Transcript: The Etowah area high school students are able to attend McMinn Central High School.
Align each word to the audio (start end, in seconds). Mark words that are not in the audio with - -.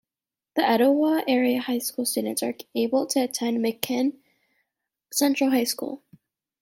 The 0.55 0.63
Etowah 0.63 1.23
area 1.27 1.61
high 1.61 1.77
school 1.77 2.07
students 2.07 2.41
are 2.41 2.55
able 2.73 3.05
to 3.05 3.19
attend 3.19 3.59
McMinn 3.63 4.17
Central 5.11 5.51
High 5.51 5.65
School. 5.65 6.01